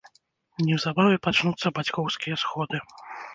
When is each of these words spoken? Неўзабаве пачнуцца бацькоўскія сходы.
Неўзабаве 0.67 1.17
пачнуцца 1.27 1.67
бацькоўскія 1.79 2.35
сходы. 2.47 2.83